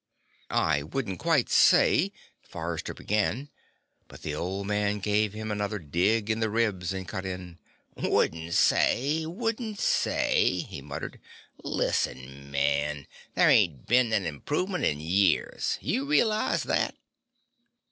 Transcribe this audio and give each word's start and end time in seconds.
"I 0.49 0.81
wouldn't 0.81 1.19
quite 1.19 1.47
say" 1.47 2.11
Forrester 2.51 2.95
began, 2.95 3.51
but 4.07 4.23
the 4.23 4.33
old 4.33 4.65
man 4.65 4.97
gave 4.97 5.33
him 5.33 5.51
another 5.51 5.77
dig 5.77 6.31
in 6.31 6.39
the 6.39 6.49
ribs 6.49 6.91
and 6.91 7.07
cut 7.07 7.23
in: 7.23 7.59
"Wouldn't 7.93 8.55
say, 8.55 9.27
wouldn't 9.27 9.77
say," 9.77 10.65
he 10.67 10.81
muttered. 10.81 11.19
"Listen, 11.63 12.49
man, 12.49 13.05
there 13.35 13.51
ain't 13.51 13.85
been 13.85 14.11
an 14.11 14.25
improvement 14.25 14.85
in 14.85 14.99
years. 14.99 15.77
You 15.81 16.07
realize 16.07 16.63
that?" 16.63 16.95